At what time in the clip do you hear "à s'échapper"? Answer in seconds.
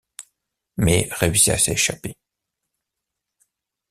1.53-2.15